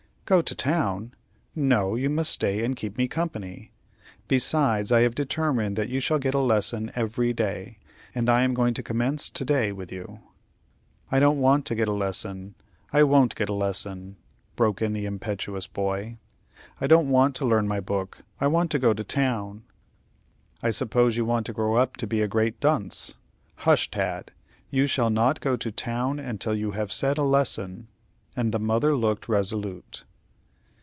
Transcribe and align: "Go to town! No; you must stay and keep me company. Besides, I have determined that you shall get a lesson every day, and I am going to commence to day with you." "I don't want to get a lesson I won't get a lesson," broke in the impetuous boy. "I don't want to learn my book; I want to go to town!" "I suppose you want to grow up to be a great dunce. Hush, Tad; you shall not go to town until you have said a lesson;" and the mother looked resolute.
"Go 0.25 0.41
to 0.41 0.55
town! 0.55 1.11
No; 1.55 1.95
you 1.95 2.09
must 2.09 2.31
stay 2.31 2.63
and 2.63 2.77
keep 2.77 2.97
me 2.97 3.09
company. 3.09 3.73
Besides, 4.29 4.89
I 4.89 5.01
have 5.01 5.13
determined 5.13 5.75
that 5.75 5.89
you 5.89 5.99
shall 5.99 6.19
get 6.19 6.33
a 6.33 6.39
lesson 6.39 6.89
every 6.95 7.33
day, 7.33 7.79
and 8.15 8.29
I 8.29 8.43
am 8.43 8.53
going 8.53 8.73
to 8.75 8.81
commence 8.81 9.29
to 9.29 9.43
day 9.43 9.73
with 9.73 9.91
you." 9.91 10.21
"I 11.11 11.19
don't 11.19 11.39
want 11.41 11.65
to 11.65 11.75
get 11.75 11.89
a 11.89 11.93
lesson 11.93 12.55
I 12.93 13.03
won't 13.03 13.35
get 13.35 13.49
a 13.49 13.53
lesson," 13.53 14.15
broke 14.55 14.81
in 14.81 14.93
the 14.93 15.05
impetuous 15.05 15.67
boy. 15.67 16.15
"I 16.79 16.87
don't 16.87 17.09
want 17.09 17.35
to 17.35 17.45
learn 17.45 17.67
my 17.67 17.81
book; 17.81 18.19
I 18.39 18.47
want 18.47 18.71
to 18.71 18.79
go 18.79 18.93
to 18.93 19.03
town!" 19.03 19.63
"I 20.63 20.69
suppose 20.69 21.17
you 21.17 21.25
want 21.25 21.45
to 21.47 21.51
grow 21.51 21.75
up 21.75 21.97
to 21.97 22.07
be 22.07 22.21
a 22.21 22.27
great 22.29 22.57
dunce. 22.61 23.17
Hush, 23.57 23.91
Tad; 23.91 24.31
you 24.69 24.87
shall 24.87 25.09
not 25.09 25.41
go 25.41 25.57
to 25.57 25.71
town 25.73 26.19
until 26.19 26.55
you 26.55 26.71
have 26.71 26.89
said 26.93 27.17
a 27.17 27.21
lesson;" 27.23 27.89
and 28.33 28.53
the 28.53 28.59
mother 28.59 28.95
looked 28.95 29.27
resolute. 29.27 30.05